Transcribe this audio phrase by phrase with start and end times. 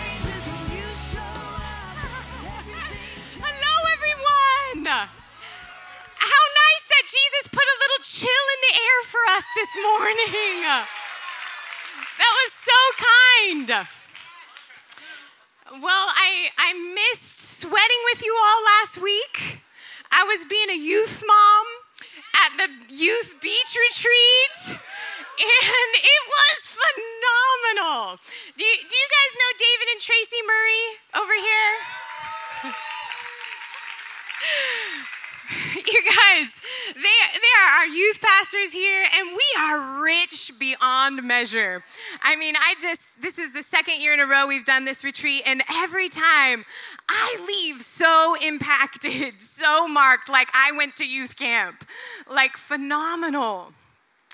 [42.23, 45.03] I mean, I just, this is the second year in a row we've done this
[45.03, 46.65] retreat, and every time
[47.07, 51.85] I leave so impacted, so marked, like I went to youth camp.
[52.29, 53.73] Like, phenomenal.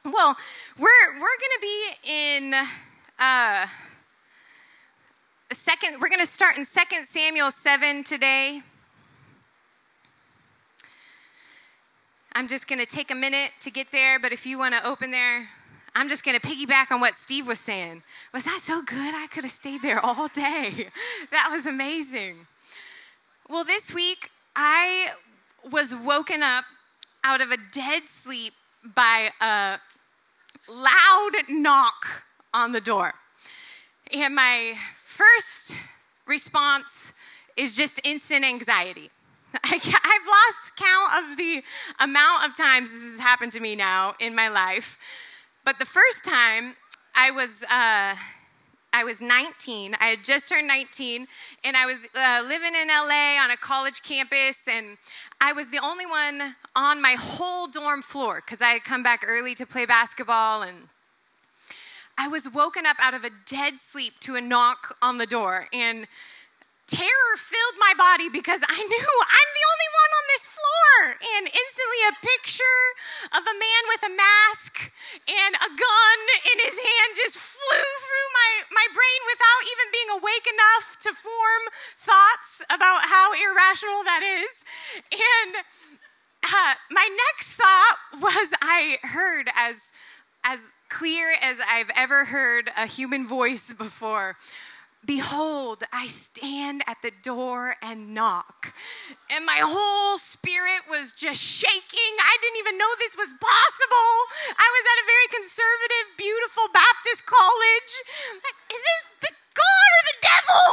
[0.04, 0.38] Well,
[0.78, 2.54] we're, we're going to be in.
[3.20, 3.68] Uh,
[5.52, 8.62] second we're going to start in 2 samuel 7 today
[12.38, 14.86] I'm just going to take a minute to get there, but if you want to
[14.86, 15.48] open there,
[15.98, 18.04] I'm just going to piggyback on what Steve was saying.
[18.34, 19.16] Was that so good?
[19.16, 20.90] I could have stayed there all day.
[21.32, 22.36] That was amazing.
[23.50, 25.12] Well, this week, I
[25.72, 26.66] was woken up
[27.24, 28.54] out of a dead sleep
[28.96, 29.80] by a
[30.70, 33.14] loud knock on the door.
[34.14, 35.78] And my first
[36.26, 37.14] response
[37.56, 39.10] is just instant anxiety.
[39.64, 41.64] I've lost count of the
[42.00, 44.98] amount of times this has happened to me now in my life.
[45.66, 46.76] But the first time
[47.16, 47.64] I was.
[47.64, 48.16] Uh,
[48.94, 49.94] I was 19.
[50.00, 51.28] I had just turned 19,
[51.66, 54.98] and I was uh, living in LA on a college campus, and
[55.42, 59.26] I was the only one on my whole dorm floor because I had come back
[59.28, 60.62] early to play basketball.
[60.62, 60.88] And
[62.18, 65.68] I was woken up out of a dead sleep to a knock on the door,
[65.74, 66.08] and
[66.88, 69.08] terror filled my body because I knew
[69.38, 70.98] I'm the only one on this floor.
[71.38, 72.84] And instantly, a picture
[73.34, 74.94] of a man with a mask
[75.26, 76.20] and a gun
[76.54, 81.10] in his hand just flew through my, my brain without even being awake enough to
[81.14, 81.64] form
[81.98, 84.66] thoughts about how irrational that is.
[85.10, 85.66] And
[86.46, 89.92] uh, my next thought was I heard as
[90.48, 94.38] as clear as I've ever heard a human voice before
[95.06, 98.74] Behold, I stand at the door and knock.
[99.30, 102.14] And my whole spirit was just shaking.
[102.18, 104.12] I didn't even know this was possible.
[104.50, 107.94] I was at a very conservative, beautiful Baptist college.
[108.74, 110.66] Is this the God or the devil?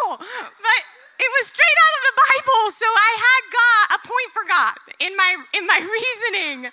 [0.64, 0.80] But
[1.20, 4.78] it was straight out of the Bible, so I had God a point for God
[4.96, 6.72] in my in my reasoning.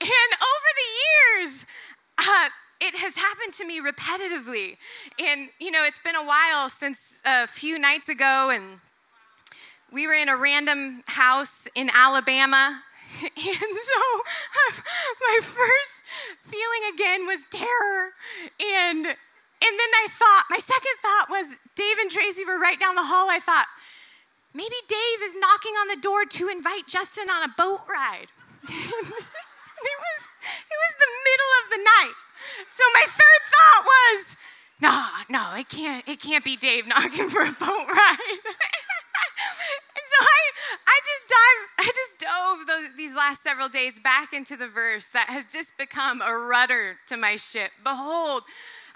[0.00, 1.66] And over the years,
[2.18, 2.48] uh,
[2.80, 4.76] it has happened to me repetitively.
[5.18, 8.80] And, you know, it's been a while since a few nights ago, and
[9.92, 12.82] we were in a random house in Alabama.
[13.22, 14.00] And so
[15.20, 15.94] my first
[16.44, 18.12] feeling again was terror.
[18.60, 22.94] And, and then I thought, my second thought was Dave and Tracy were right down
[22.94, 23.30] the hall.
[23.30, 23.66] I thought,
[24.52, 28.28] maybe Dave is knocking on the door to invite Justin on a boat ride.
[28.68, 32.16] it was, it was the middle of the night.
[32.68, 34.36] So my third thought was,
[34.80, 38.40] no, no, it can't, it can't be Dave knocking for a boat ride.
[39.96, 40.42] and so I,
[40.86, 45.08] I just dive, I just dove those, these last several days back into the verse
[45.10, 47.70] that has just become a rudder to my ship.
[47.82, 48.42] Behold,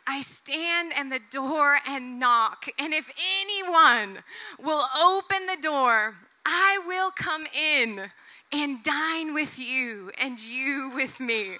[0.06, 4.22] I stand at the door and knock, and if anyone
[4.58, 8.10] will open the door, I will come in
[8.52, 11.56] and dine with you and you with me.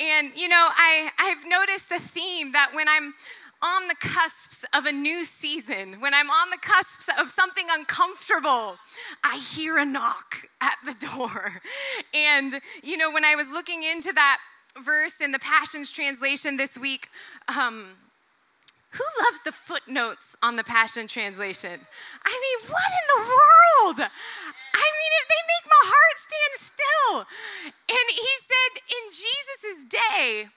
[0.00, 3.14] And you know, I, I've noticed a theme that when I'm
[3.60, 8.76] on the cusps of a new season, when I'm on the cusps of something uncomfortable,
[9.24, 11.60] I hear a knock at the door.
[12.14, 14.38] And, you know, when I was looking into that
[14.82, 17.08] verse in the Passions Translation this week,
[17.48, 17.96] um,
[18.90, 21.80] who loves the footnotes on the Passion Translation?
[22.24, 24.00] I mean, what in the world?
[24.00, 27.18] I mean, if they make my heart stand still.
[27.88, 30.48] And he said, in Jesus' day,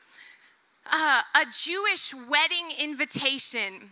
[0.92, 3.92] uh, a Jewish wedding invitation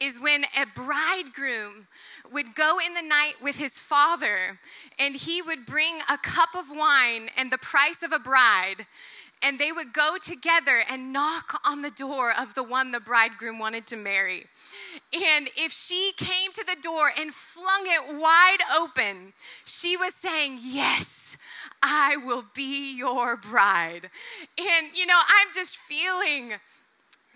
[0.00, 1.88] is when a bridegroom
[2.32, 4.58] would go in the night with his father
[4.98, 8.86] and he would bring a cup of wine and the price of a bride
[9.42, 13.58] and they would go together and knock on the door of the one the bridegroom
[13.58, 14.46] wanted to marry.
[15.12, 19.32] And if she came to the door and flung it wide open,
[19.64, 21.36] she was saying, Yes,
[21.82, 24.10] I will be your bride.
[24.58, 26.54] And, you know, I'm just feeling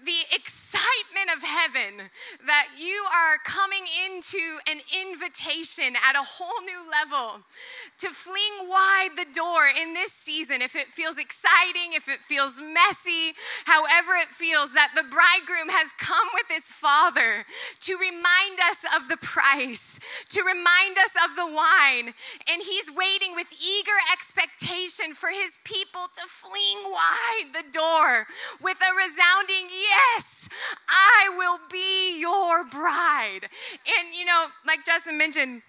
[0.04, 2.10] the excitement of heaven
[2.46, 7.42] that you are coming into an invitation at a whole new level
[7.98, 10.62] to fling wide the door in this season.
[10.62, 13.34] If it feels exciting, if it feels messy,
[13.64, 17.44] however it feels, that the bridegroom has come with his father
[17.80, 20.00] to remind us of the price,
[20.30, 22.14] to remind us of the wine.
[22.50, 28.26] And he's waiting with eager expectation for his people to fling wide the door
[28.58, 30.48] with a resounding yes Yes,
[30.88, 33.40] I will be your bride.
[33.98, 35.62] And you know, like Justin mentioned,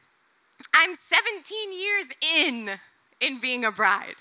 [0.73, 2.79] I'm 17 years in
[3.19, 4.15] in being a bride.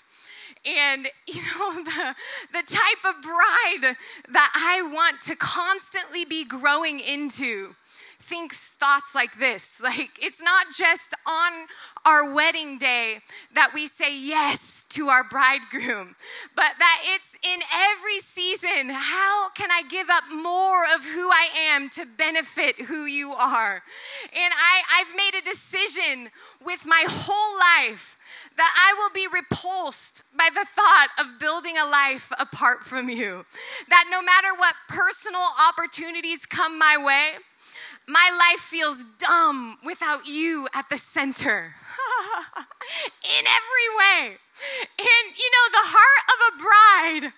[0.64, 2.14] And you know, the,
[2.52, 3.96] the type of bride
[4.30, 7.74] that I want to constantly be growing into
[8.22, 9.82] thinks thoughts like this.
[9.92, 11.52] Like, it's not just on
[12.06, 13.18] our wedding day
[13.54, 16.14] that we say yes to our bridegroom,
[16.56, 17.60] but that it's in
[17.90, 18.88] every season.
[18.90, 23.82] How can I give up more of who I am to benefit who you are?
[24.24, 26.30] And I, I've made a decision
[26.64, 28.18] with my whole life
[28.56, 33.44] that I will be repulsed by the thought of building a life apart from you.
[33.88, 37.32] That no matter what personal opportunities come my way,
[38.06, 41.74] my life feels dumb without you at the center.
[43.22, 44.36] In every way.
[44.98, 47.32] And you know, the heart of a bride,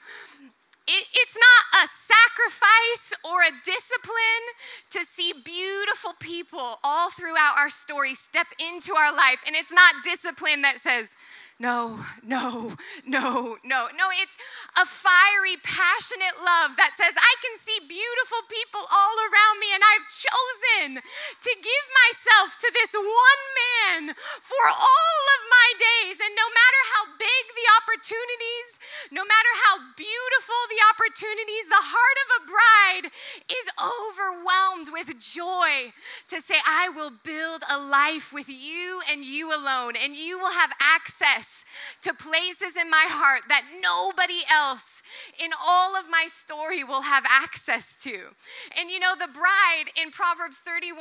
[0.87, 4.44] it, it's not a sacrifice or a discipline
[4.90, 9.43] to see beautiful people all throughout our story step into our life.
[9.46, 11.16] And it's not discipline that says,
[11.59, 12.75] no, no,
[13.06, 13.81] no, no.
[13.95, 14.37] No, it's
[14.75, 19.83] a fiery, passionate love that says, I can see beautiful people all around me, and
[19.87, 26.19] I've chosen to give myself to this one man for all of my days.
[26.19, 28.69] And no matter how big the opportunities,
[29.15, 33.07] no matter how beautiful the opportunities, the heart of a bride
[33.47, 35.95] is overwhelmed with joy
[36.35, 40.50] to say, I will build a life with you and you alone, and you will
[40.50, 41.44] have access
[42.02, 45.02] to places in my heart that nobody else
[45.43, 48.35] in all of my story will have access to.
[48.79, 51.00] And you know, the bride in Proverbs 31,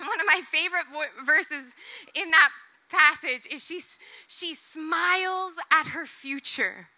[0.00, 0.86] one of my favorite
[1.24, 1.74] verses
[2.14, 2.50] in that
[2.90, 3.80] passage is she,
[4.28, 6.88] she smiles at her future.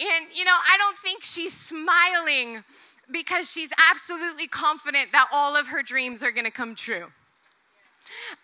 [0.00, 2.64] And you know, I don't think she's smiling
[3.10, 7.06] because she's absolutely confident that all of her dreams are gonna come true.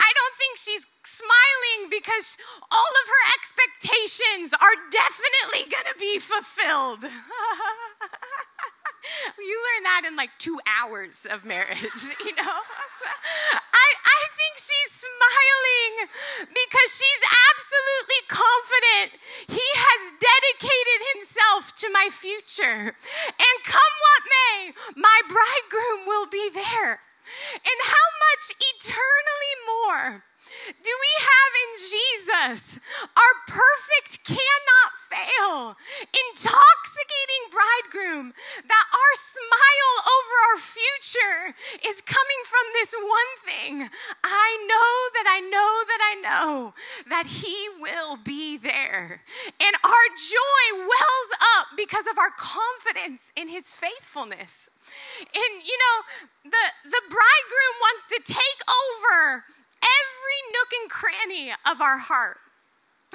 [0.01, 2.39] I don't think she's smiling because
[2.71, 7.05] all of her expectations are definitely going to be fulfilled.
[9.39, 12.57] you learn that in like two hours of marriage, you know?
[13.75, 16.09] I, I think she's smiling
[16.49, 22.97] because she's absolutely confident he has dedicated himself to my future.
[22.97, 27.01] And come what may, my bridegroom will be there.
[27.55, 30.25] And how much eternally more
[30.67, 31.71] do we have in
[32.55, 42.65] Our perfect, cannot fail, intoxicating bridegroom that our smile over our future is coming from
[42.75, 43.89] this one thing.
[44.23, 46.75] I know that I know that I know
[47.09, 49.21] that He will be there.
[49.61, 54.71] And our joy wells up because of our confidence in His faithfulness.
[55.19, 59.45] And you know, the, the bridegroom wants to take over
[59.83, 62.39] every nook and cranny of our heart.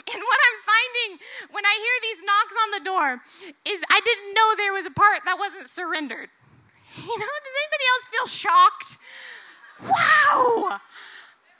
[0.07, 1.19] And what I'm finding
[1.51, 3.09] when I hear these knocks on the door
[3.65, 6.29] is I didn't know there was a part that wasn't surrendered.
[6.95, 8.97] You know, does anybody else feel shocked?
[9.81, 10.79] Wow!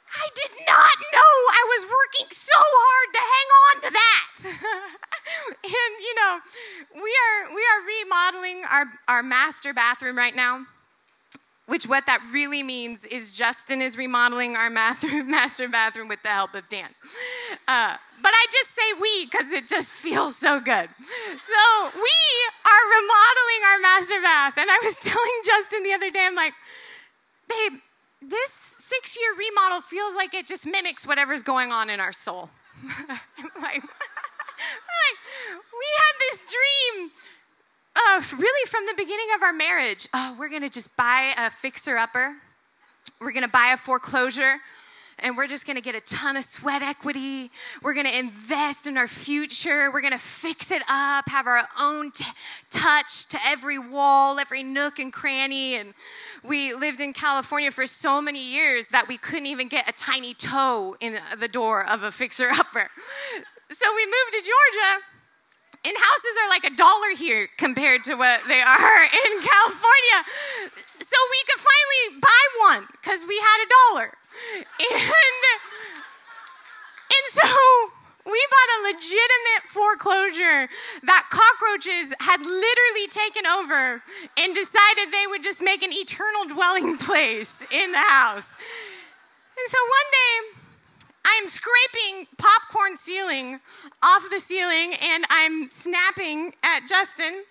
[0.10, 4.28] I did not know I was working so hard to hang on to that.
[5.64, 6.40] and you know,
[6.96, 10.66] we are we are remodeling our, our master bathroom right now
[11.70, 16.56] which what that really means is Justin is remodeling our master bathroom with the help
[16.56, 16.90] of Dan.
[17.68, 20.90] Uh, but I just say we because it just feels so good.
[20.98, 22.18] So we
[22.66, 24.58] are remodeling our master bath.
[24.58, 26.54] And I was telling Justin the other day, I'm like,
[27.48, 27.80] babe,
[28.22, 32.50] this six year remodel feels like it just mimics whatever's going on in our soul.
[32.84, 33.84] like, like,
[35.54, 37.12] we had this dream
[38.18, 41.50] uh, really from the beginning of our marriage, uh, we're going to just buy a
[41.50, 42.36] fixer upper.
[43.22, 44.60] We're going to buy a foreclosure
[45.22, 47.52] and we're just gonna get a ton of sweat equity.
[47.82, 49.92] We're gonna invest in our future.
[49.92, 52.26] We're gonna fix it up, have our own t-
[52.70, 55.76] touch to every wall, every nook and cranny.
[55.76, 55.94] And
[56.44, 60.34] we lived in California for so many years that we couldn't even get a tiny
[60.34, 62.90] toe in the door of a fixer upper.
[63.72, 65.06] So we moved to Georgia
[65.86, 70.20] and houses are like a dollar here compared to what they are in California.
[71.00, 72.44] So we could finally buy
[72.74, 74.10] one because we had a dollar.
[74.80, 75.02] And,
[77.10, 77.48] and so
[78.26, 80.70] we bought a legitimate foreclosure
[81.04, 84.04] that cockroaches had literally taken over
[84.38, 88.56] and decided they would just make an eternal dwelling place in the house.
[89.58, 90.60] And so one day,
[91.26, 93.60] I'm scraping popcorn ceiling
[94.04, 97.44] off the ceiling and I'm snapping at Justin,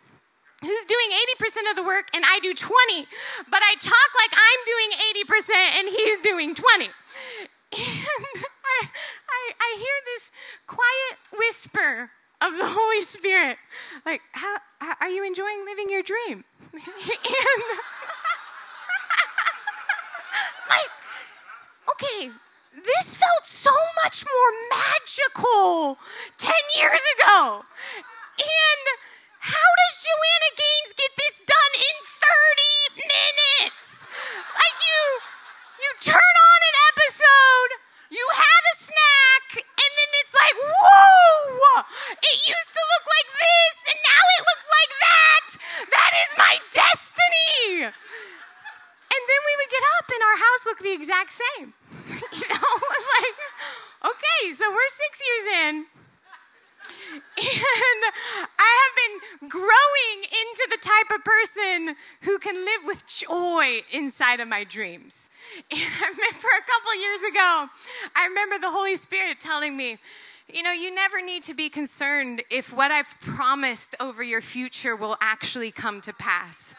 [0.61, 1.11] who's doing
[1.41, 3.07] 80% of the work and I do 20.
[3.51, 4.91] But I talk like I'm doing
[5.25, 6.89] 80% and he's doing 20.
[7.71, 8.89] And I,
[9.29, 10.33] I, I hear this
[10.67, 12.11] quiet whisper
[12.41, 13.59] of the Holy Spirit,
[14.07, 16.45] like, how, how are you enjoying living your dream?
[16.73, 16.83] and
[20.71, 20.91] like,
[21.91, 22.31] okay,
[22.77, 23.71] this felt so
[24.09, 26.00] much more magical
[26.41, 26.49] 10
[26.81, 27.61] years ago.
[28.41, 28.85] And
[29.37, 31.97] how does Joanna Gaines get this done in
[32.97, 34.09] 30 minutes?
[34.33, 35.00] Like you
[35.85, 37.71] you turn on an episode,
[38.09, 41.85] you have a snack, and then it's like, whoa!
[42.17, 45.47] It used to look like this, and now it looks like that.
[45.85, 47.93] That is my destiny.
[47.93, 51.77] And then we would get up, and our house looked the exact same.
[52.41, 52.73] you know,
[53.21, 53.37] like,
[54.38, 55.87] okay, so we're six years in.
[57.12, 58.12] And
[58.59, 64.40] I have been growing into the type of person who can live with joy inside
[64.40, 65.30] of my dreams.
[65.71, 67.66] And I remember a couple years ago,
[68.16, 69.99] I remember the Holy Spirit telling me,
[70.52, 74.97] you know, you never need to be concerned if what I've promised over your future
[74.97, 76.75] will actually come to pass.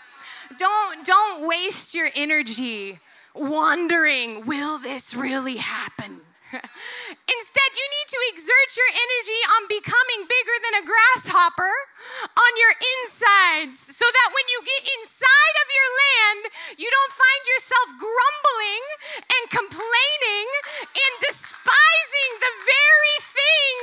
[0.57, 2.99] Don't, don't waste your energy
[3.35, 6.21] wondering, will this really happen?
[6.49, 11.73] Instead, you need to exert your energy on becoming bigger than a grasshopper
[12.25, 16.41] on your insides so that when you get inside of your land,
[16.81, 18.83] you don't find yourself grumbling
[19.19, 20.47] and complaining
[20.81, 23.73] and despising the very thing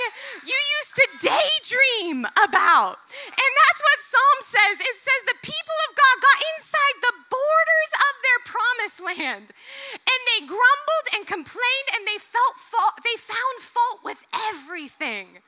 [0.51, 2.99] you used to daydream about.
[3.31, 7.93] And that's what Psalm says it says the people of God got inside the borders
[7.95, 9.47] of their promised land
[9.93, 14.21] and they grumbled and complained and they felt fault, they found fault with
[14.51, 15.43] everything.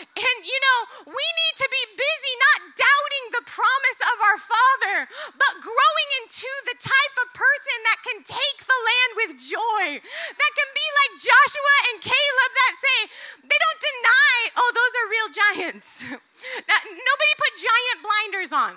[0.00, 0.78] And you know,
[1.12, 4.96] we need to be busy not doubting the promise of our Father,
[5.36, 10.52] but growing into the type of person that can take the land with joy, that
[10.56, 12.98] can be like Joshua and Caleb that say,
[13.44, 15.88] they don't deny, oh, those are real giants.
[17.10, 18.72] nobody put giant blinders on.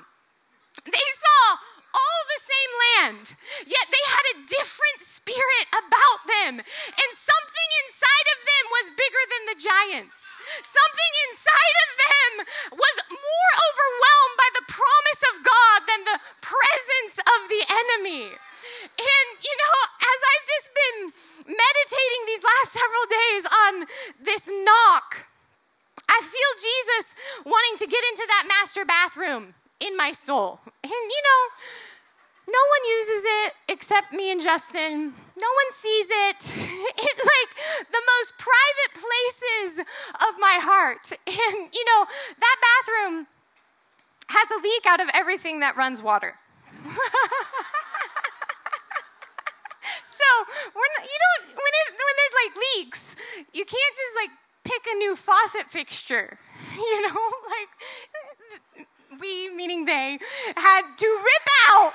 [0.83, 3.25] They saw all the same land,
[3.69, 6.53] yet they had a different spirit about them.
[6.59, 10.35] And something inside of them was bigger than the giants.
[10.65, 12.31] Something inside of them
[12.81, 18.33] was more overwhelmed by the promise of God than the presence of the enemy.
[18.33, 20.99] And, you know, as I've just been
[21.45, 23.73] meditating these last several days on
[24.17, 25.29] this knock,
[26.09, 30.59] I feel Jesus wanting to get into that master bathroom in my soul.
[30.65, 31.41] And you know,
[32.47, 35.17] no one uses it except me and Justin.
[35.35, 36.41] No one sees it.
[37.05, 37.51] It's like
[37.89, 41.11] the most private places of my heart.
[41.27, 42.05] And you know,
[42.39, 43.27] that bathroom
[44.27, 46.35] has a leak out of everything that runs water.
[50.19, 50.27] so
[50.77, 53.15] when you don't when it, when there's like leaks,
[53.53, 54.31] you can't just like
[54.63, 56.37] pick a new faucet fixture.
[56.75, 57.71] You know, like
[59.19, 60.19] we, meaning they,
[60.55, 61.93] had to rip out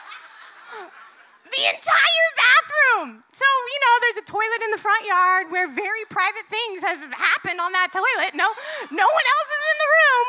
[1.50, 3.24] the entire bathroom.
[3.32, 6.98] So, you know, there's a toilet in the front yard where very private things have
[6.98, 8.34] happened on that toilet.
[8.36, 8.48] No,
[8.92, 10.26] no one else is in the room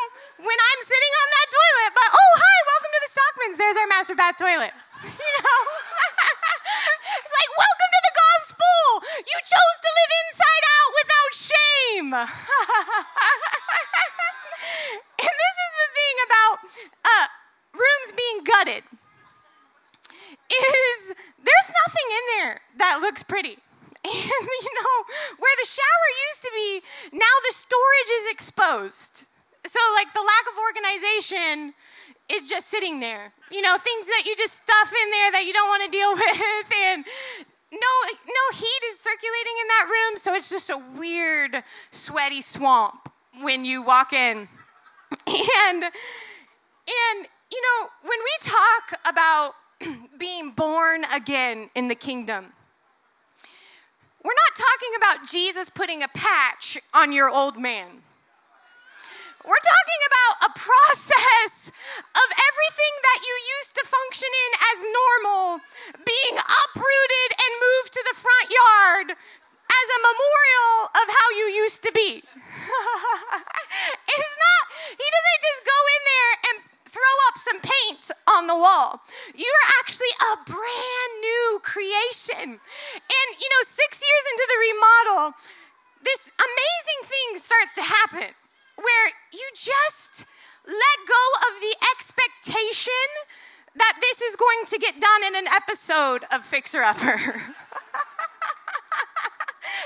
[0.47, 1.91] when I'm sitting on that toilet.
[1.95, 3.57] But, oh, hi, welcome to the Stockmans.
[3.59, 4.73] There's our master bath toilet.
[4.99, 5.59] You know?
[7.23, 8.75] it's like, welcome to the gospel.
[9.15, 12.09] You chose to live inside out without shame.
[15.23, 16.55] and this is the thing about
[17.07, 17.27] uh,
[17.79, 18.83] rooms being gutted
[20.49, 23.57] is there's nothing in there that looks pretty.
[24.01, 24.95] And you know,
[25.37, 29.25] where the shower used to be, now the storage is exposed.
[29.65, 31.73] So, like, the lack of organization
[32.29, 33.33] is just sitting there.
[33.51, 36.13] You know, things that you just stuff in there that you don't want to deal
[36.13, 36.73] with.
[36.81, 37.05] And
[37.71, 37.93] no,
[38.25, 43.65] no heat is circulating in that room, so it's just a weird, sweaty swamp when
[43.65, 44.47] you walk in.
[45.67, 49.53] And, and you know, when we talk about
[50.17, 52.53] being born again in the kingdom,
[54.23, 57.87] we're not talking about Jesus putting a patch on your old man.
[59.47, 65.63] We're talking about a process of everything that you used to function in as normal
[66.03, 71.81] being uprooted and moved to the front yard as a memorial of how you used
[71.87, 72.19] to be.
[74.11, 75.79] it's not, he doesn't just go
[77.09, 79.01] throw up some paint on the wall.
[79.35, 82.59] You're actually a brand new creation.
[82.59, 85.33] And, you know, six years into the remodel,
[86.03, 88.35] this amazing thing starts to happen
[88.75, 90.25] where you just
[90.65, 93.09] let go of the expectation
[93.75, 97.17] that this is going to get done in an episode of Fixer Upper.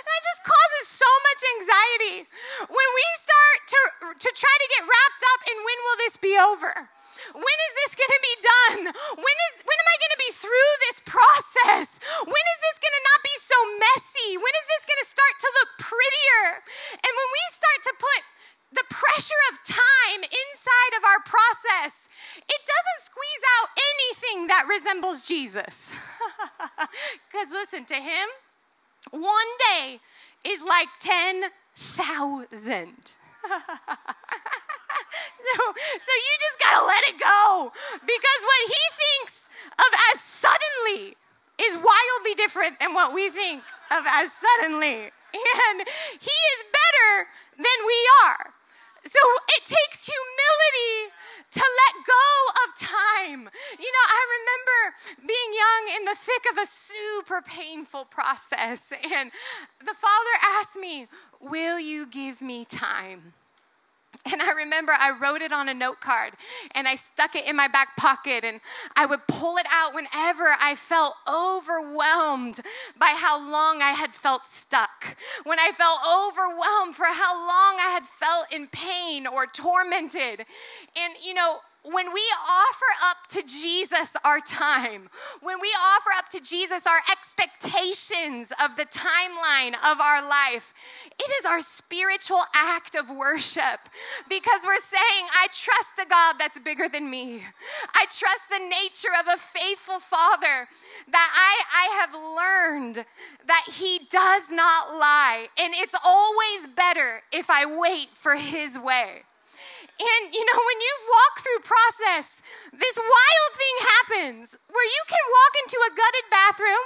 [0.08, 2.28] that just causes so much anxiety
[2.68, 3.80] when we start to,
[4.20, 6.90] to try to get wrapped up in when will this be over?
[7.32, 8.82] When is this going to be done?
[9.16, 12.04] When is when am I going to be through this process?
[12.28, 14.30] When is this going to not be so messy?
[14.36, 16.44] When is this going to start to look prettier?
[17.00, 18.22] And when we start to put
[18.74, 25.22] the pressure of time inside of our process, it doesn't squeeze out anything that resembles
[25.22, 25.96] Jesus.
[27.32, 28.30] Because listen, to him,
[29.12, 30.00] one day
[30.44, 31.50] is like 10,000.
[35.48, 37.72] so, so you just gotta let it go.
[38.02, 41.16] Because what he thinks of as suddenly
[41.62, 45.12] is wildly different than what we think of as suddenly.
[45.34, 45.82] And
[46.22, 48.54] he is better than we are.
[49.06, 49.20] So
[49.58, 51.12] it takes humility
[51.52, 52.28] to let go
[52.64, 53.50] of time.
[53.80, 59.32] You know, I remember being young in the thick of a super painful process, and
[59.80, 61.08] the Father asked me,
[61.42, 63.34] Will you give me time?
[64.32, 66.34] And I remember I wrote it on a note card
[66.72, 68.62] and I stuck it in my back pocket and
[68.96, 72.62] I would pull it out whenever I felt overwhelmed
[72.98, 75.18] by how long I had felt stuck.
[75.44, 80.46] When I felt overwhelmed for how long I had felt in pain or tormented.
[80.96, 85.10] And you know, when we offer up to Jesus our time,
[85.42, 90.74] when we offer up to Jesus our expectations of the timeline of our life,
[91.20, 93.80] it is our spiritual act of worship
[94.30, 97.44] because we're saying, I trust a God that's bigger than me.
[97.94, 100.68] I trust the nature of a faithful Father
[101.12, 103.06] that I, I have learned
[103.46, 105.48] that He does not lie.
[105.60, 109.22] And it's always better if I wait for His way.
[110.00, 112.42] And you know, when you've walked through process,
[112.74, 116.86] this wild thing happens where you can walk into a gutted bathroom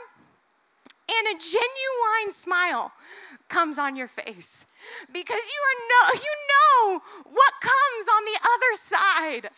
[1.07, 2.91] and a genuine smile
[3.49, 4.65] comes on your face
[5.11, 9.49] because you are no you know what comes on the other side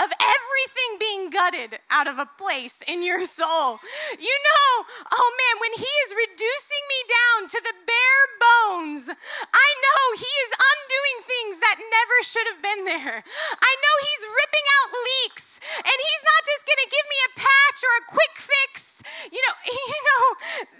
[0.00, 3.76] of everything being gutted out of a place in your soul.
[4.16, 4.68] You know,
[5.12, 10.32] oh man, when He is reducing me down to the bare bones, I know He
[10.48, 13.20] is undoing things that never should have been there.
[13.60, 17.80] I know He's ripping out leaks, and He's not just gonna give me a patch
[17.84, 19.04] or a quick fix.
[19.28, 20.24] You know, you know,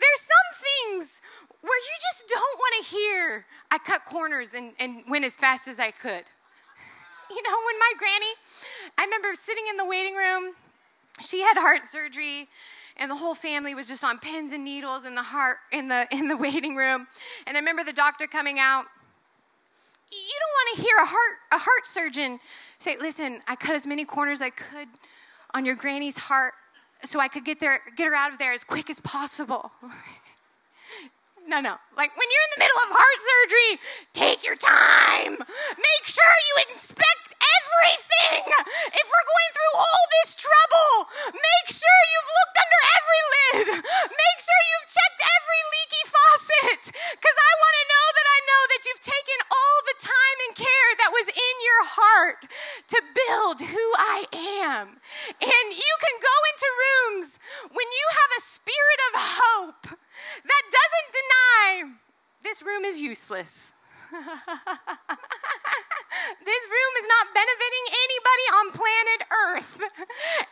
[0.01, 1.21] there's some things
[1.63, 3.45] where you just don't want to hear.
[3.71, 6.25] I cut corners and, and went as fast as I could.
[7.33, 8.35] You know, when my granny,
[8.99, 10.55] I remember sitting in the waiting room,
[11.21, 12.49] she had heart surgery
[12.97, 16.07] and the whole family was just on pins and needles in the heart in the
[16.13, 17.09] in the waiting room
[17.47, 18.85] and i remember the doctor coming out
[20.13, 22.39] you don't want to hear a heart a heart surgeon
[22.79, 24.89] say listen i cut as many corners i could
[25.55, 26.53] on your granny's heart
[27.03, 29.73] so i could get there get her out of there as quick as possible
[31.51, 31.75] no, no.
[31.99, 33.73] Like when you're in the middle of heart surgery,
[34.15, 35.35] take your time.
[35.75, 38.47] Make sure you inspect everything.
[38.95, 43.67] If we're going through all this trouble, make sure you've looked under every lid.
[44.15, 46.83] Make sure you've checked every leaky faucet.
[47.19, 50.53] Because I want to know that I know that you've taken all the time and
[50.55, 52.41] care that was in your heart
[52.95, 54.19] to build who I
[54.63, 55.03] am.
[55.43, 57.43] And you can go into rooms
[57.75, 59.99] when you have a spirit of hope
[60.45, 61.97] that doesn't deny
[62.51, 63.79] this room is useless.
[64.11, 64.19] this
[66.67, 69.79] room is not benefiting anybody on planet Earth.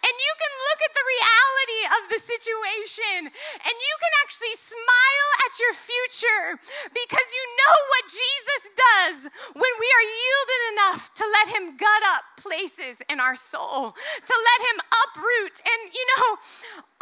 [0.07, 5.31] and you can look at the reality of the situation and you can actually smile
[5.43, 6.63] at your future
[6.95, 9.27] because you know what Jesus does
[9.59, 14.35] when we are yielded enough to let Him gut up places in our soul, to
[14.39, 15.59] let Him uproot.
[15.67, 16.39] And you know,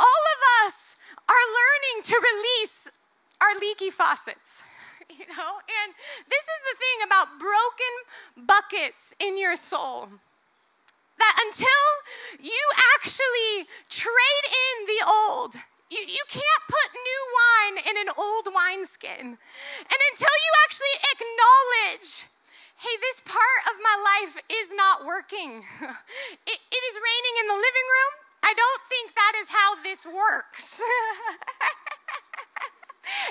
[0.01, 0.97] all of us
[1.29, 2.89] are learning to release
[3.45, 4.65] our leaky faucets.
[5.17, 5.95] You know, and
[6.29, 10.09] this is the thing about broken buckets in your soul
[11.19, 11.85] that until
[12.41, 12.63] you
[12.97, 15.57] actually trade in the old,
[15.91, 19.41] you, you can't put new wine in an old wineskin.
[19.41, 22.29] And until you actually acknowledge,
[22.77, 25.65] hey, this part of my life is not working,
[26.53, 28.13] it, it is raining in the living room.
[28.45, 30.81] I don't think that is how this works.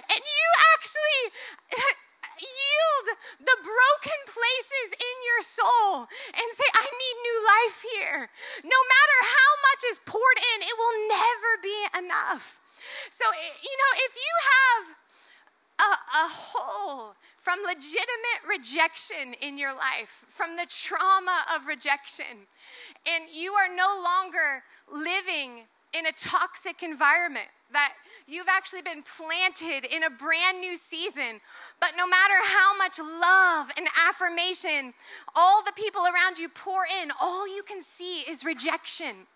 [0.10, 1.22] and you actually
[1.76, 1.96] uh,
[2.40, 3.06] yield
[3.40, 8.20] the broken places in your soul and say, I need new life here.
[8.64, 12.60] No matter how much is poured in, it will never be enough.
[13.10, 14.84] So, eh, you know, if you have
[15.80, 15.92] a,
[16.24, 22.48] a hole from legitimate rejection in your life, from the trauma of rejection,
[23.06, 27.94] and you are no longer living in a toxic environment, that
[28.28, 31.40] you've actually been planted in a brand new season.
[31.80, 34.94] But no matter how much love and affirmation
[35.36, 39.28] all the people around you pour in, all you can see is rejection.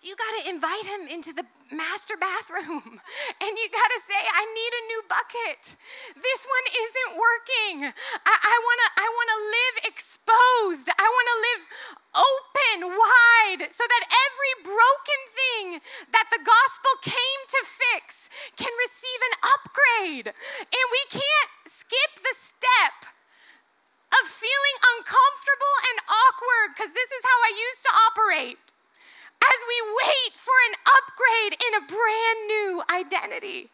[0.00, 2.82] You got to invite him into the master bathroom
[3.44, 5.76] and you got to say i need a new bucket.
[6.16, 7.76] This one isn't working.
[8.24, 10.88] I want to i want to live exposed.
[10.88, 11.62] I want to live
[12.16, 15.64] open wide so that every broken thing
[16.16, 20.28] that the gospel came to fix can receive an upgrade.
[20.32, 23.04] And we can't skip the step
[24.16, 28.69] of feeling uncomfortable and awkward because this is how i used to operate
[29.42, 33.70] as we wait for an upgrade in a brand new identity.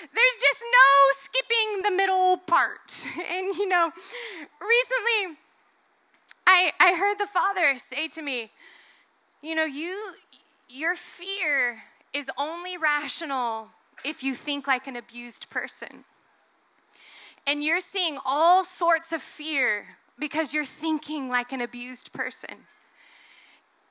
[0.00, 3.06] There's just no skipping the middle part.
[3.30, 3.90] And you know,
[4.60, 5.38] recently
[6.46, 8.50] I, I heard the Father say to me,
[9.42, 10.14] you know, you
[10.68, 13.68] your fear is only rational
[14.04, 16.04] if you think like an abused person.
[17.46, 22.66] And you're seeing all sorts of fear because you're thinking like an abused person.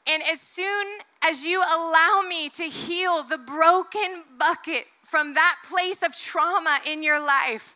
[0.07, 0.87] And as soon
[1.23, 7.03] as you allow me to heal the broken bucket from that place of trauma in
[7.03, 7.75] your life,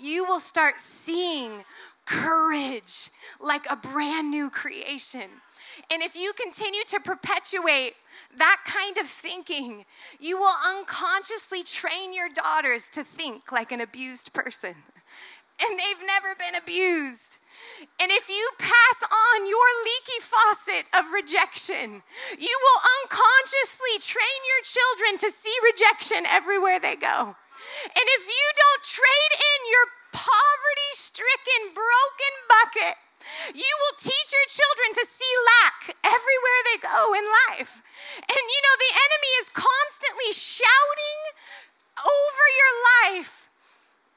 [0.00, 1.64] you will start seeing
[2.06, 5.28] courage like a brand new creation.
[5.90, 7.94] And if you continue to perpetuate
[8.36, 9.84] that kind of thinking,
[10.20, 14.74] you will unconsciously train your daughters to think like an abused person.
[15.64, 17.38] And they've never been abused.
[17.98, 22.02] And if you pass on your leaky faucet of rejection,
[22.38, 27.34] you will unconsciously train your children to see rejection everywhere they go.
[27.84, 32.96] And if you don't trade in your poverty stricken, broken bucket,
[33.54, 37.82] you will teach your children to see lack everywhere they go in life.
[38.18, 41.20] And you know, the enemy is constantly shouting
[42.02, 42.74] over your
[43.14, 43.41] life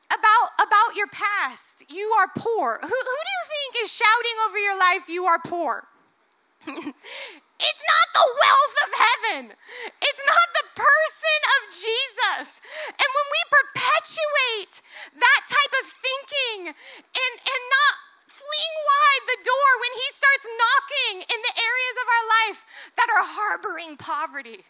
[0.10, 1.86] about, about your past.
[1.90, 2.80] You are poor.
[2.82, 5.88] Who, who do you think is shouting over your life, you are poor?
[6.66, 9.54] it's not the wealth of heaven,
[10.02, 12.62] it's not the person of Jesus.
[12.90, 14.82] And when we perpetuate
[15.14, 21.16] that type of thinking and, and not fling wide the door when he starts knocking
[21.24, 22.60] in the areas of our life
[22.98, 24.66] that are harboring poverty,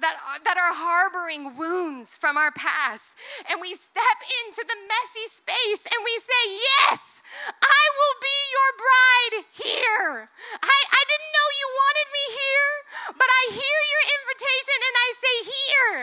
[0.00, 3.16] that are, that are harboring wounds from our past.
[3.48, 6.42] And we step into the messy space and we say,
[6.80, 10.12] Yes, I will be your bride here.
[10.60, 12.72] I, I didn't know you wanted me here,
[13.16, 15.96] but I hear your invitation and I say, Here.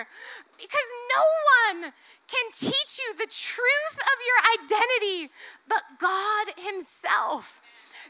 [0.58, 1.24] Because no
[1.66, 1.94] one
[2.30, 5.30] can teach you the truth of your identity
[5.68, 7.62] but God Himself.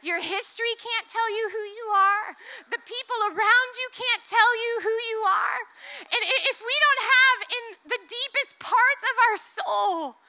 [0.03, 2.35] Your history can't tell you who you are.
[2.67, 5.61] The people around you can't tell you who you are.
[6.11, 10.19] And if we don't have in the deepest parts of our soul,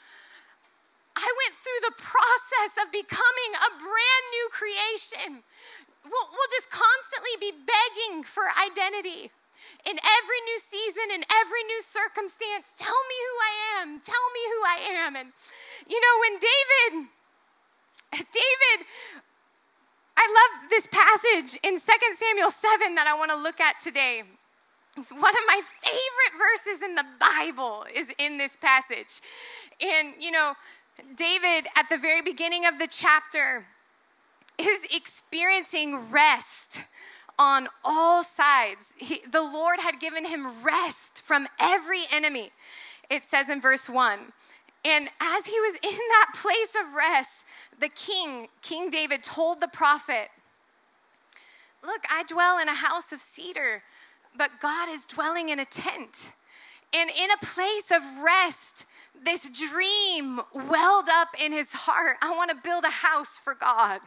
[1.19, 5.43] I went through the process of becoming a brand new creation.
[6.07, 9.35] We'll, we'll just constantly be begging for identity
[9.83, 12.71] in every new season, in every new circumstance.
[12.79, 13.89] Tell me who I am.
[13.99, 15.13] Tell me who I am.
[15.19, 15.35] And
[15.91, 16.93] you know, when David,
[18.31, 18.79] David
[20.17, 21.79] I love this passage in 2
[22.15, 24.23] Samuel 7 that I want to look at today.
[24.97, 29.21] It's one of my favorite verses in the Bible is in this passage.
[29.81, 30.55] And you know,
[31.17, 33.67] David at the very beginning of the chapter
[34.59, 36.81] is experiencing rest
[37.39, 38.95] on all sides.
[38.99, 42.51] He, the Lord had given him rest from every enemy.
[43.11, 44.33] It says in verse 1.
[44.85, 47.45] And as he was in that place of rest,
[47.79, 50.29] the king, King David, told the prophet,
[51.83, 53.83] Look, I dwell in a house of cedar,
[54.37, 56.33] but God is dwelling in a tent.
[56.95, 58.87] And in a place of rest,
[59.23, 62.17] this dream welled up in his heart.
[62.23, 64.01] I want to build a house for God.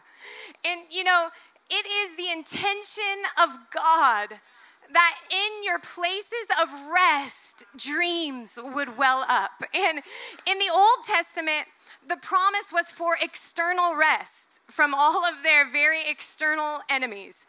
[0.66, 1.30] And you know,
[1.70, 3.04] it is the intention
[3.44, 4.40] of God
[4.94, 9.64] that in your places of rest, dreams would well up.
[9.76, 10.02] And
[10.46, 11.66] in the Old Testament,
[12.08, 17.46] the promise was for external rest from all of their very external enemies.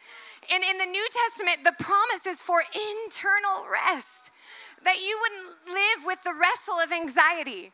[0.51, 2.61] And in the New Testament, the promise is for
[3.03, 4.31] internal rest
[4.83, 7.71] that you wouldn't live with the wrestle of anxiety,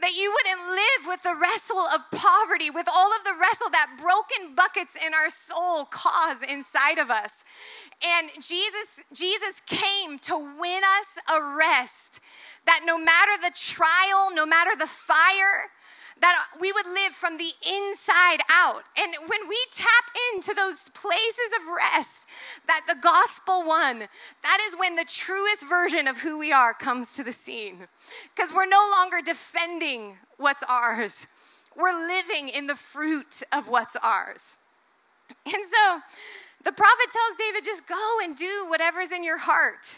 [0.00, 3.96] that you wouldn't live with the wrestle of poverty, with all of the wrestle that
[4.00, 7.44] broken buckets in our soul cause inside of us.
[8.04, 12.20] And Jesus, Jesus came to win us a rest
[12.66, 15.70] that no matter the trial, no matter the fire,
[16.20, 18.82] that we would live from the inside out.
[18.98, 22.26] And when we tap into those places of rest
[22.66, 24.08] that the gospel won,
[24.42, 27.86] that is when the truest version of who we are comes to the scene.
[28.34, 31.28] Because we're no longer defending what's ours,
[31.76, 34.56] we're living in the fruit of what's ours.
[35.44, 36.00] And so
[36.64, 39.96] the prophet tells David, just go and do whatever's in your heart.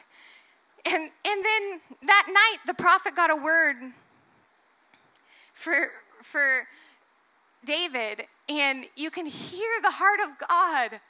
[0.84, 3.76] And, and then that night, the prophet got a word
[5.52, 5.90] for,
[6.22, 6.64] for
[7.64, 11.00] David, and you can hear the heart of God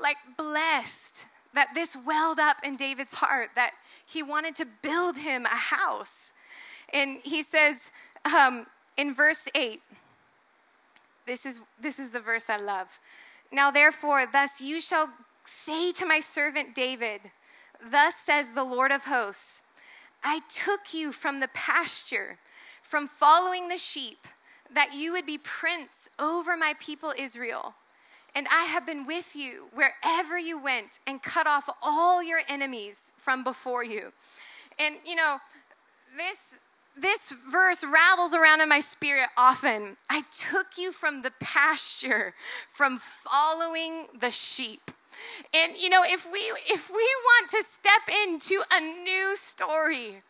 [0.00, 3.72] like blessed that this welled up in David's heart, that
[4.06, 6.32] he wanted to build him a house.
[6.92, 7.90] And he says
[8.24, 8.66] um,
[8.96, 9.80] in verse 8,
[11.26, 12.98] this is, this is the verse I love.
[13.50, 15.10] Now, therefore, thus you shall
[15.44, 17.20] say to my servant David,
[17.90, 19.70] Thus says the Lord of hosts,
[20.24, 22.38] I took you from the pasture,
[22.82, 24.26] from following the sheep
[24.74, 27.74] that you would be prince over my people Israel.
[28.34, 33.12] And I have been with you wherever you went and cut off all your enemies
[33.16, 34.12] from before you.
[34.78, 35.38] And you know,
[36.16, 36.60] this
[37.00, 39.96] this verse rattles around in my spirit often.
[40.10, 42.34] I took you from the pasture,
[42.70, 44.90] from following the sheep.
[45.54, 50.22] And you know, if we if we want to step into a new story,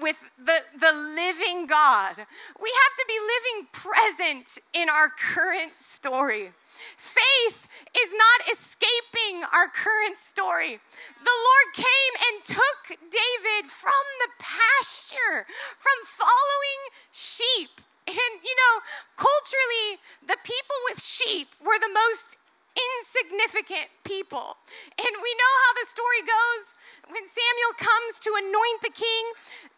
[0.00, 2.16] with the, the living God.
[2.60, 6.50] We have to be living present in our current story.
[6.96, 10.78] Faith is not escaping our current story.
[11.24, 15.46] The Lord came and took David from the pasture,
[15.78, 16.80] from following
[17.12, 17.82] sheep.
[18.06, 18.74] And you know,
[19.16, 22.38] culturally, the people with sheep were the most
[22.78, 24.56] insignificant people.
[24.98, 26.77] And we know how the story goes.
[27.08, 29.24] When Samuel comes to anoint the king,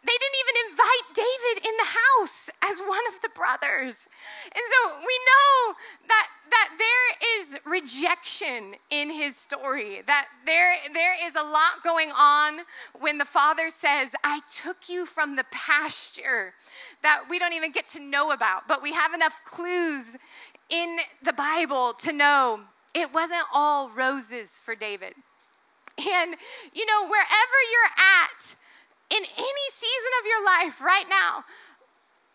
[0.03, 4.09] they didn't even invite David in the house as one of the brothers.
[4.45, 5.75] And so we know
[6.09, 10.03] that that there is rejection in his story.
[10.07, 12.63] That there there is a lot going on
[12.99, 16.55] when the father says, "I took you from the pasture."
[17.03, 20.17] That we don't even get to know about, but we have enough clues
[20.69, 25.15] in the Bible to know it wasn't all roses for David.
[25.99, 26.37] And,
[26.73, 28.55] you know, wherever you're at
[29.11, 31.45] in any season of your life right now,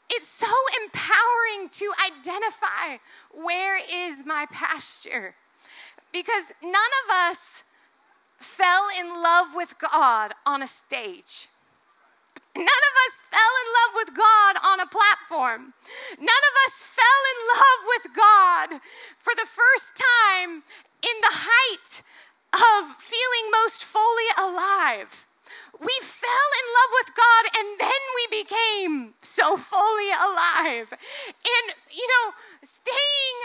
[0.09, 0.47] it's so
[0.83, 2.97] empowering to identify
[3.31, 5.35] where is my pasture.
[6.11, 7.63] Because none of us
[8.37, 11.47] fell in love with God on a stage.
[12.55, 15.73] None of us fell in love with God on a platform.
[16.17, 18.81] None of us fell in love with God
[19.17, 20.01] for the first
[20.39, 20.63] time
[21.03, 22.01] in the height
[22.55, 25.27] of feeling most fully alive.
[25.79, 30.95] We fell in love with God and then we became so fully alive.
[30.95, 32.31] And, you know,
[32.63, 33.37] staying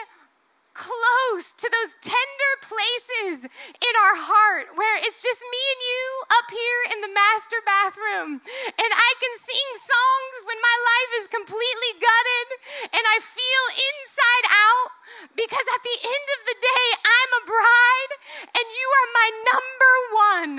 [0.81, 6.07] close to those tender places in our heart where it's just me and you
[6.41, 8.41] up here in the master bathroom.
[8.81, 12.49] And I can sing songs when my life is completely gutted
[12.97, 14.91] and I feel inside out
[15.37, 18.13] because at the end of the day, I'm a bride
[18.57, 19.95] and you are my number
[20.33, 20.55] one.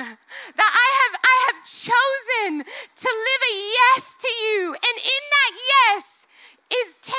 [0.54, 4.76] That I have, I have chosen to live a yes to you.
[4.76, 6.28] And in that yes,
[6.72, 7.16] is 10,000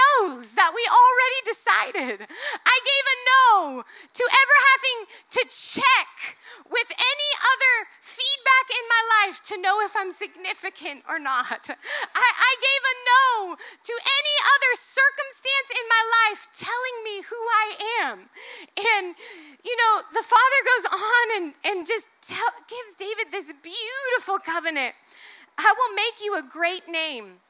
[0.00, 2.18] no's that we already decided.
[2.24, 4.98] I gave a no to ever having
[5.36, 6.38] to check
[6.70, 11.68] with any other feedback in my life to know if I'm significant or not.
[11.68, 17.36] I, I gave a no to any other circumstance in my life telling me who
[17.36, 17.66] I
[18.02, 18.18] am.
[18.76, 19.14] And,
[19.64, 24.94] you know, the Father goes on and, and just tell, gives David this beautiful covenant.
[25.58, 27.40] I will make you a great name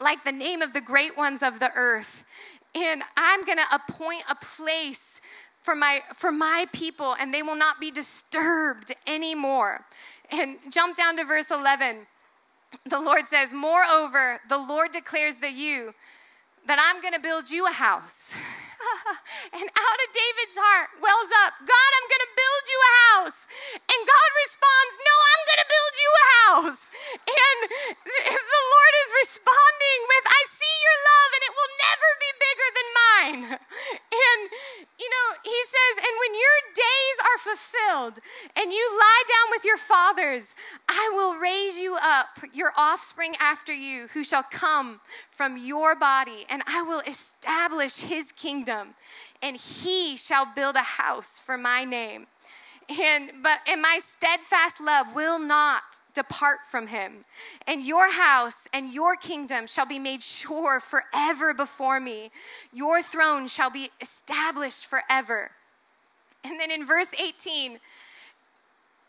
[0.00, 2.24] like the name of the great ones of the earth.
[2.74, 5.20] And I'm going to appoint a place
[5.62, 9.84] for my for my people and they will not be disturbed anymore.
[10.30, 12.06] And jump down to verse 11.
[12.84, 15.94] The Lord says, Moreover, the Lord declares that you,
[16.66, 18.36] that I'm going to build you a house.
[19.56, 23.38] and out of David's heart wells up, God, I'm going to build you a house.
[23.88, 26.82] And God responds, No, I'm going to build you a house.
[27.24, 27.58] And
[28.52, 32.68] the Lord is responding with, I see your love and it will never be bigger
[32.76, 32.88] than
[33.34, 34.50] And,
[34.98, 38.18] you know, he says, And when your days are fulfilled
[38.56, 40.54] and you lie down with your fathers,
[40.88, 46.46] I will raise you up, your offspring after you, who shall come from your body,
[46.48, 48.94] and I will establish his kingdom,
[49.42, 52.26] and he shall build a house for my name.
[52.88, 55.82] And but and my steadfast love will not
[56.14, 57.24] depart from him.
[57.66, 62.30] And your house and your kingdom shall be made sure forever before me.
[62.72, 65.50] Your throne shall be established forever.
[66.44, 67.78] And then in verse 18,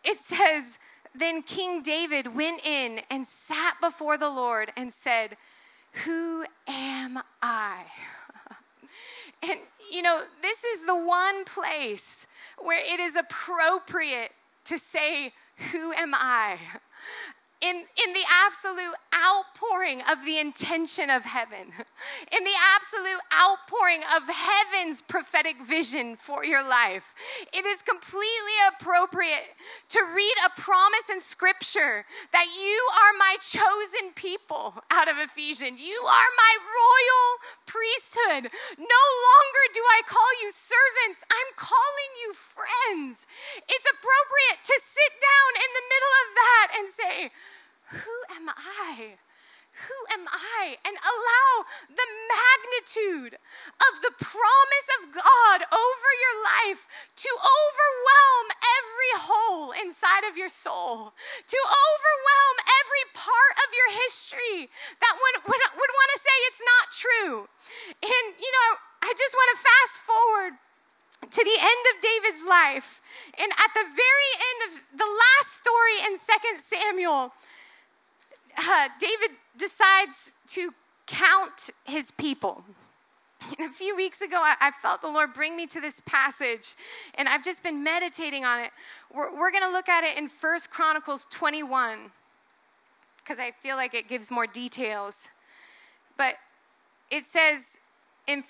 [0.04, 0.80] it says,
[1.16, 5.38] Then King David went in and sat before the Lord and said,
[6.06, 7.84] who am I?
[9.44, 9.60] And,
[9.92, 14.32] you know, this is the one place where it is appropriate
[14.66, 15.34] to say,
[15.72, 16.58] Who am I?
[17.62, 21.76] In, in the absolute outpouring of the intention of heaven,
[22.32, 27.14] in the absolute outpouring of heaven's prophetic vision for your life,
[27.52, 34.16] it is completely appropriate to read a promise in scripture that you are my chosen
[34.16, 35.84] people out of Ephesians.
[35.84, 37.28] You are my royal
[37.68, 38.48] priesthood.
[38.80, 43.28] No longer do I call you servants, I'm calling you friends.
[43.68, 47.16] It's appropriate to sit down in the middle of that and say,
[47.90, 49.18] who am I?
[49.88, 50.76] Who am I?
[50.84, 51.52] And allow
[51.88, 53.38] the magnitude
[53.80, 56.84] of the promise of God over your life
[57.16, 64.68] to overwhelm every hole inside of your soul, to overwhelm every part of your history
[65.00, 67.36] that would, would, would want to say it's not true.
[68.04, 68.70] And, you know,
[69.06, 70.54] I just want to fast forward
[71.30, 73.00] to the end of David's life.
[73.40, 77.32] And at the very end of the last story in 2 Samuel,
[78.68, 80.74] uh, David decides to
[81.08, 82.64] count his people.
[83.58, 86.76] And a few weeks ago, I, I, felt the Lord bring me to this passage,
[87.16, 88.70] and I've just been meditating on it.
[89.14, 91.98] We're, we're going to look at it in First Chronicles 21,
[93.18, 95.30] because I feel like it gives more details.
[96.18, 96.36] But
[97.10, 97.80] it says
[98.28, 98.44] in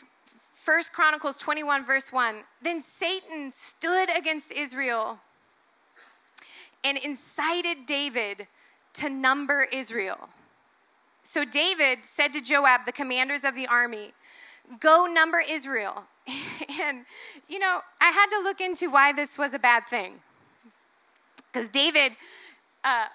[0.53, 5.19] First Chronicles 21, verse 1 Then Satan stood against Israel
[6.83, 8.47] and incited David
[8.99, 10.29] to number Israel.
[11.23, 14.13] So David said to Joab, the commanders of the army,
[14.79, 16.03] Go number Israel.
[16.81, 17.05] and,
[17.47, 20.13] you know, I had to look into why this was a bad thing.
[21.51, 22.11] Because David
[22.83, 23.05] uh,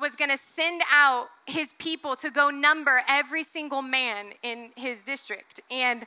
[0.00, 5.02] was going to send out his people to go number every single man in his
[5.02, 5.60] district.
[5.70, 6.04] And,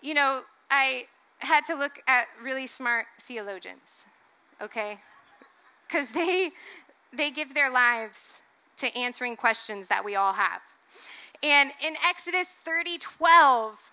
[0.00, 1.04] you know, I
[1.40, 4.06] had to look at really smart theologians,
[4.62, 5.00] okay?
[5.86, 6.50] Because they,
[7.12, 8.42] they give their lives
[8.80, 10.60] to answering questions that we all have.
[11.42, 13.90] And in Exodus 30 12,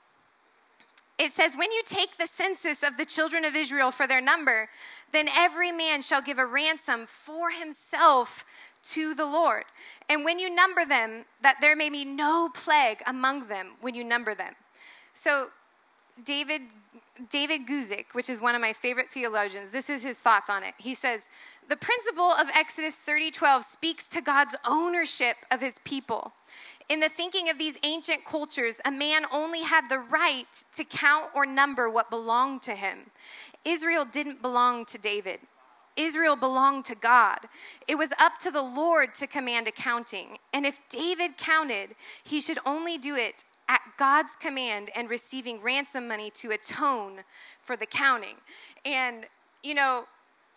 [1.18, 4.68] it says, When you take the census of the children of Israel for their number,
[5.12, 8.46] then every man shall give a ransom for himself
[8.84, 9.64] to the Lord.
[10.10, 14.04] And when you number them, that there may be no plague among them when you
[14.04, 14.54] number them.
[15.14, 15.48] So,
[16.24, 16.62] David
[17.30, 20.76] David Guzik, which is one of my favorite theologians, this is his thoughts on it.
[20.78, 21.30] He says,
[21.68, 26.34] "The principle of Exodus 30:12 speaks to God's ownership of his people.
[26.90, 31.32] In the thinking of these ancient cultures, a man only had the right to count
[31.34, 33.12] or number what belonged to him.
[33.66, 35.42] Israel didn't belong to David.
[35.98, 37.50] Israel belonged to God.
[37.88, 40.38] It was up to the Lord to command accounting.
[40.54, 46.08] And if David counted, he should only do it at God's command and receiving ransom
[46.08, 47.20] money to atone
[47.62, 48.36] for the counting.
[48.86, 49.26] And,
[49.64, 50.06] you know,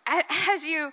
[0.07, 0.91] as you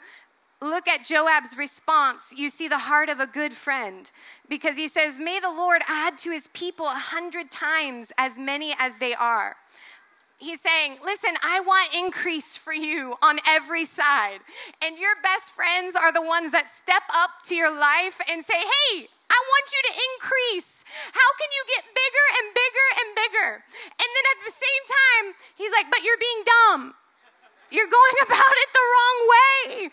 [0.60, 4.10] look at Joab's response, you see the heart of a good friend
[4.48, 8.74] because he says, May the Lord add to his people a hundred times as many
[8.78, 9.56] as they are.
[10.38, 14.38] He's saying, Listen, I want increase for you on every side.
[14.82, 18.58] And your best friends are the ones that step up to your life and say,
[18.90, 20.84] Hey, I want you to increase.
[21.12, 23.50] How can you get bigger and bigger and bigger?
[24.00, 25.24] And then at the same time,
[25.56, 26.82] he's like, but you're being dumb.
[27.70, 29.90] You're going about it the wrong way.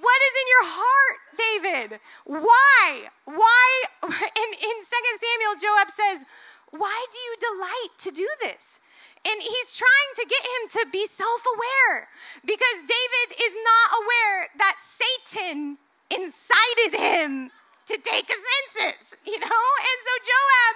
[0.00, 1.88] What is in your heart, David?
[2.24, 3.06] Why?
[3.24, 3.66] Why?
[4.02, 6.24] In, in 2 Samuel, Joab says,
[6.70, 8.80] Why do you delight to do this?
[9.22, 12.08] And he's trying to get him to be self aware
[12.42, 15.78] because David is not aware that Satan
[16.10, 17.52] incited him
[17.86, 19.64] to take a census, you know?
[19.82, 20.74] And so Joab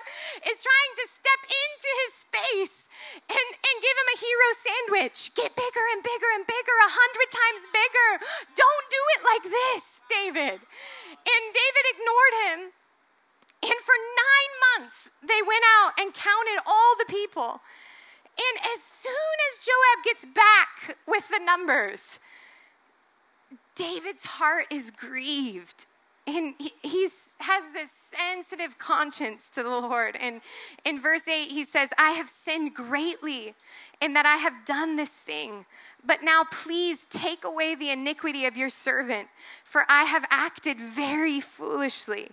[0.50, 2.76] is trying to step into his space
[3.30, 5.18] and, and give him a hero sandwich.
[5.38, 8.10] Get bigger and bigger and bigger, a hundred times bigger.
[8.58, 10.58] Don't do it like this, David.
[10.58, 12.58] And David ignored him.
[13.66, 17.62] And for nine months, they went out and counted all the people.
[18.36, 22.20] And as soon as Joab gets back with the numbers,
[23.74, 25.86] David's heart is grieved.
[26.28, 30.16] And he he's, has this sensitive conscience to the Lord.
[30.20, 30.40] And
[30.84, 33.54] in verse 8, he says, I have sinned greatly
[34.00, 35.66] in that I have done this thing.
[36.04, 39.28] But now please take away the iniquity of your servant,
[39.64, 42.28] for I have acted very foolishly.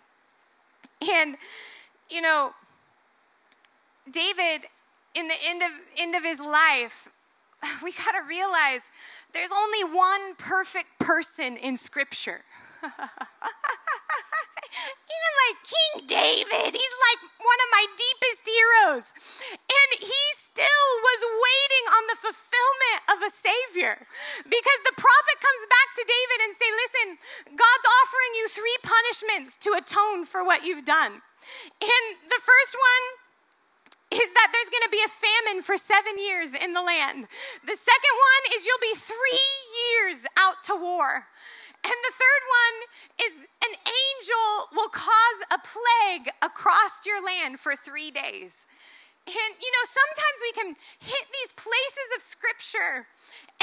[1.02, 1.38] And,
[2.10, 2.54] you know,
[4.12, 4.68] David,
[5.16, 7.10] in the end of, end of his life,
[7.84, 8.92] we got to realize
[9.34, 12.42] there's only one perfect person in Scripture.
[15.14, 19.14] Even like King David, he's like one of my deepest heroes.
[19.54, 24.06] And he still was waiting on the fulfillment of a Savior.
[24.44, 27.08] Because the prophet comes back to David and say, listen,
[27.54, 31.22] God's offering you three punishments to atone for what you've done.
[31.82, 33.23] And the first one
[34.14, 37.26] is that there's going to be a famine for seven years in the land.
[37.66, 41.26] The second one is you'll be three years out to war.
[41.84, 42.76] And the third one
[43.28, 48.68] is an angel will cause a plague across your land for three days.
[49.28, 53.08] And you know, sometimes we can hit these places of scripture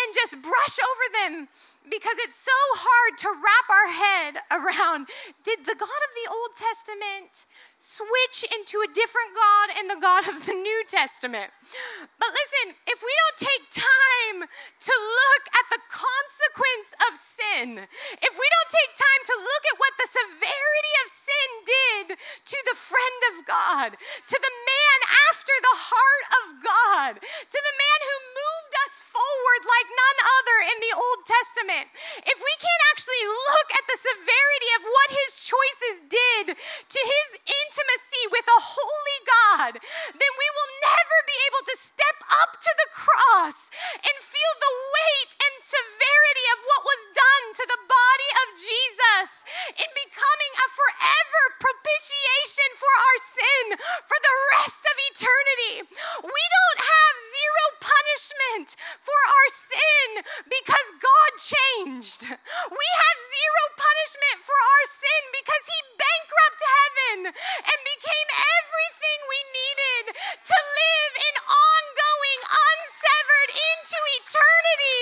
[0.01, 1.49] and just brush over them
[1.89, 5.09] because it's so hard to wrap our head around
[5.41, 7.49] did the God of the Old Testament
[7.81, 11.49] switch into a different God and the God of the New Testament?
[12.21, 17.69] But listen, if we don't take time to look at the consequence of sin,
[18.21, 22.59] if we don't take time to look at what the severity of sin did to
[22.69, 24.99] the friend of God, to the man
[25.33, 28.50] after the heart of God, to the man who moved
[28.87, 31.87] us forward like none other in the Old Testament,
[32.25, 37.29] if we can't actually look at the severity of what his choices did to his
[37.41, 39.73] intimacy with a holy God,
[40.15, 44.75] then we will never be able to step up to the cross and feel the
[44.75, 49.29] weight and severity of what was done to the body of Jesus
[49.79, 53.65] in becoming a forever propitiation for our sin
[54.07, 55.75] for the rest of eternity.
[56.25, 58.69] We don't have zero punishment
[59.01, 60.09] for our sin
[60.49, 62.21] because God changed.
[62.27, 69.41] We have zero punishment for our sin because He bankrupted heaven and became everything we
[69.55, 75.01] needed to live in ongoing, unsevered, into eternity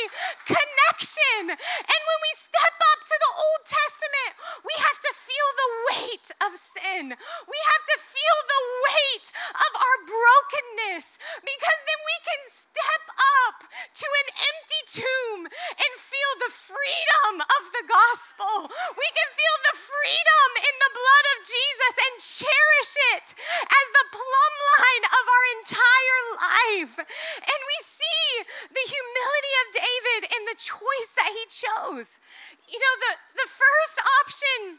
[0.48, 1.42] connection.
[1.52, 4.32] And when we step up to the Old Testament,
[4.64, 7.04] we have to feel the weight of sin.
[7.12, 13.04] We have to feel the weight of our brokenness because then we can step
[13.48, 18.72] up to an empty tomb and feel the freedom of the gospel.
[18.96, 23.26] We can feel the freedom in the blood of Jesus and cherish it
[23.62, 26.94] as the plumb line of our entire life.
[27.42, 28.24] And we see
[28.70, 32.20] the humility of David in the choice that he chose.
[32.68, 33.12] You know, the,
[33.44, 34.78] the first option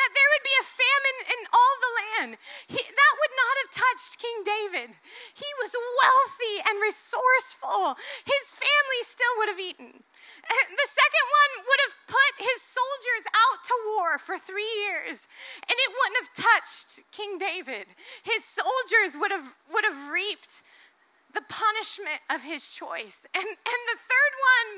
[0.00, 2.30] that there would be a famine in all the land.
[2.72, 4.96] He, that would not have touched King David.
[5.36, 8.00] He was wealthy and resourceful.
[8.24, 10.00] His family still would have eaten.
[10.00, 15.28] The second one would have put his soldiers out to war for three years,
[15.60, 17.84] and it wouldn't have touched King David.
[18.24, 20.64] His soldiers would have, would have reaped
[21.36, 23.28] the punishment of his choice.
[23.36, 24.68] And, and the third one,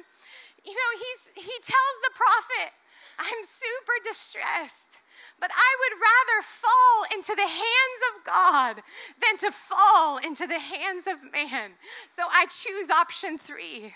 [0.66, 2.74] you know, he's, he tells the prophet,
[3.18, 4.98] I'm super distressed.
[5.38, 8.82] But I would rather fall into the hands of God
[9.22, 11.72] than to fall into the hands of man.
[12.08, 13.94] So I choose option three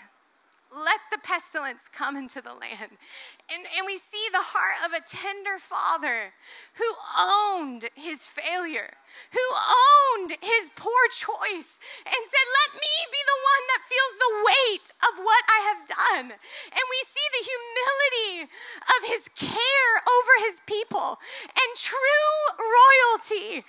[0.71, 2.99] let the pestilence come into the land.
[3.47, 6.33] And, and we see the heart of a tender father
[6.75, 8.99] who owned his failure,
[9.31, 14.35] who owned his poor choice, and said, Let me be the one that feels the
[14.43, 16.27] weight of what I have done.
[16.35, 18.51] And we see the humility
[18.97, 21.19] of his care over his people.
[21.51, 23.63] And true royalty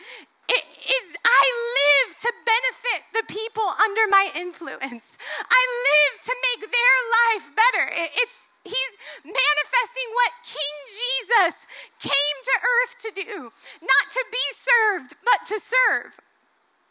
[0.54, 5.18] is I live to benefit the people under my influence.
[5.36, 7.84] I live to make their life better.
[8.22, 8.94] It's he's
[9.24, 11.66] manifesting what King Jesus
[12.00, 16.16] came to earth to do, not to be served, but to serve.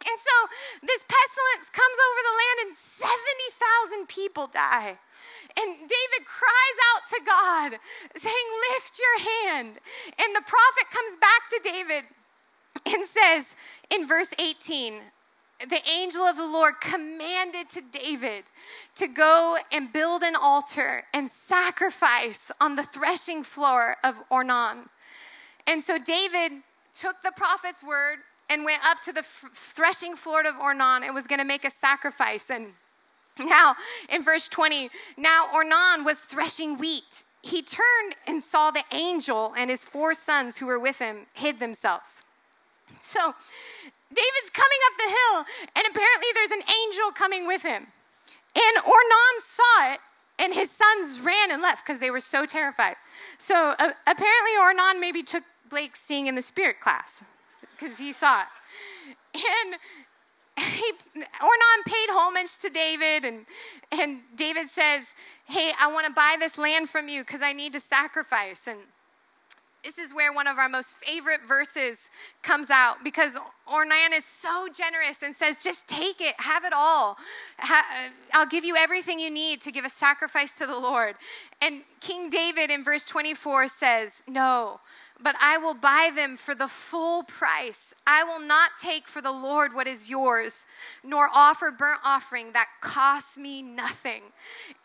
[0.08, 0.36] And so
[0.86, 4.96] this pestilence comes over the land, and 70,000 people die.
[5.58, 7.70] And David cries out to God,
[8.16, 9.82] saying, Lift your hand.
[10.22, 12.06] And the prophet comes back to David
[12.86, 13.56] and says
[13.90, 14.94] in verse 18,
[15.60, 18.44] the angel of the Lord commanded to David
[18.96, 24.90] to go and build an altar and sacrifice on the threshing floor of Ornan.
[25.66, 26.52] And so David
[26.94, 28.18] took the prophet's word
[28.50, 31.72] and went up to the threshing floor of Ornan and was going to make a
[31.72, 32.50] sacrifice.
[32.52, 32.68] And
[33.40, 33.76] now,
[34.10, 37.24] in verse 20, now Ornan was threshing wheat.
[37.42, 41.60] He turned and saw the angel and his four sons who were with him hid
[41.60, 42.24] themselves.
[43.00, 43.34] So,
[44.10, 47.88] David's coming up the hill, and apparently there's an angel coming with him.
[48.56, 50.00] And Ornan saw it,
[50.40, 52.96] and his sons ran and left because they were so terrified.
[53.38, 57.24] So, uh, apparently, Ornan maybe took Blake seeing in the spirit class
[57.76, 58.48] because he saw it.
[59.36, 59.76] And
[60.58, 63.46] he, Ornan paid homage to David, and,
[63.92, 65.14] and David says,
[65.46, 68.68] Hey, I want to buy this land from you because I need to sacrifice.
[68.68, 68.80] And
[69.84, 72.10] this is where one of our most favorite verses
[72.42, 73.38] comes out because
[73.72, 77.18] Ornan is so generous and says, Just take it, have it all.
[77.62, 77.82] Uh,
[78.34, 81.16] I'll give you everything you need to give a sacrifice to the Lord.
[81.62, 84.80] And King David in verse 24 says, No,
[85.22, 87.94] but I will buy them for the full price.
[88.06, 90.66] I will not take for the Lord what is yours,
[91.04, 94.22] nor offer burnt offering that costs me nothing.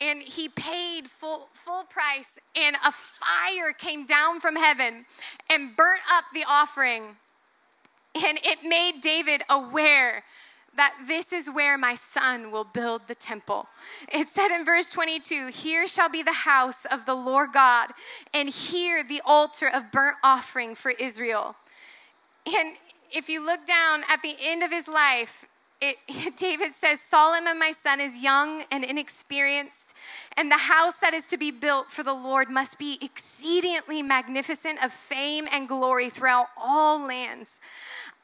[0.01, 5.05] And he paid full, full price, and a fire came down from heaven
[5.51, 7.17] and burnt up the offering.
[8.15, 10.25] And it made David aware
[10.77, 13.67] that this is where my son will build the temple.
[14.13, 17.91] It said in verse 22 Here shall be the house of the Lord God,
[18.33, 21.57] and here the altar of burnt offering for Israel.
[22.47, 22.75] And
[23.11, 25.47] if you look down at the end of his life,
[25.83, 25.97] it,
[26.37, 29.95] David says, Solomon, my son, is young and inexperienced,
[30.37, 34.83] and the house that is to be built for the Lord must be exceedingly magnificent
[34.83, 37.61] of fame and glory throughout all lands.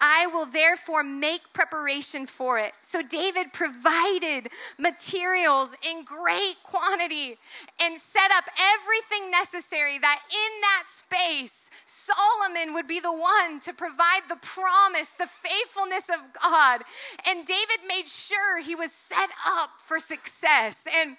[0.00, 2.72] I will therefore make preparation for it.
[2.82, 7.38] So David provided materials in great quantity
[7.80, 8.44] and set up
[8.74, 15.14] everything necessary that in that space, Solomon would be the one to provide the promise,
[15.14, 16.82] the faithfulness of God.
[17.26, 20.86] And David made sure he was set up for success.
[21.00, 21.16] And,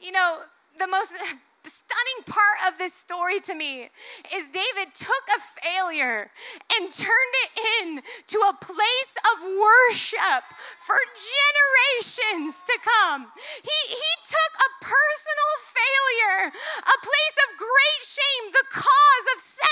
[0.00, 0.38] you know,
[0.78, 1.14] the most
[1.70, 3.86] stunning part of this story to me
[4.34, 6.30] is David took a failure
[6.74, 10.42] and turned it in to a place of worship
[10.82, 13.30] for generations to come.
[13.62, 16.50] He, he took a personal failure,
[16.82, 19.62] a place of great shame, the cause of 70,000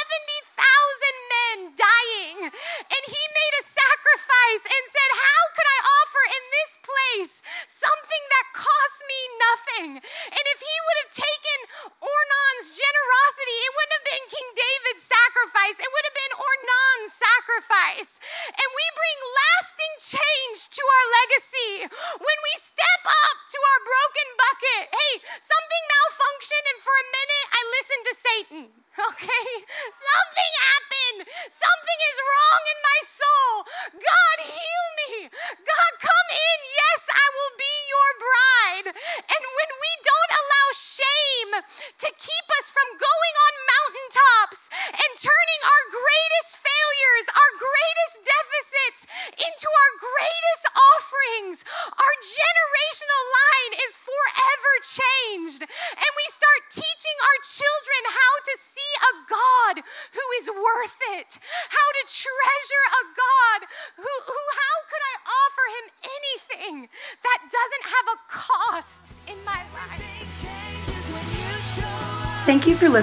[1.34, 5.42] men dying, and he made a sacrifice and said, How